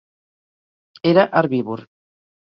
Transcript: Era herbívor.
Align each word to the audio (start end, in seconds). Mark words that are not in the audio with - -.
Era 1.11 1.27
herbívor. 1.33 1.81